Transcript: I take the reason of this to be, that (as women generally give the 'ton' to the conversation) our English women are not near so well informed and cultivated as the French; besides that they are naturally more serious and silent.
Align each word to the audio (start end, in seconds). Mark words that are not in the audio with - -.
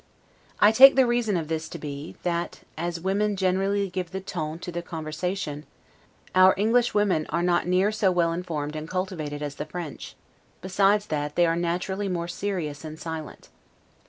I 0.59 0.71
take 0.71 0.95
the 0.95 1.05
reason 1.05 1.37
of 1.37 1.47
this 1.47 1.69
to 1.69 1.77
be, 1.77 2.15
that 2.23 2.61
(as 2.75 2.99
women 2.99 3.35
generally 3.35 3.87
give 3.87 4.09
the 4.09 4.19
'ton' 4.19 4.57
to 4.57 4.71
the 4.71 4.81
conversation) 4.81 5.63
our 6.33 6.55
English 6.57 6.95
women 6.95 7.27
are 7.29 7.43
not 7.43 7.67
near 7.67 7.91
so 7.91 8.11
well 8.11 8.33
informed 8.33 8.75
and 8.75 8.89
cultivated 8.89 9.43
as 9.43 9.57
the 9.57 9.65
French; 9.67 10.15
besides 10.59 11.05
that 11.13 11.35
they 11.35 11.45
are 11.45 11.55
naturally 11.55 12.09
more 12.09 12.27
serious 12.27 12.83
and 12.83 12.97
silent. 12.97 13.49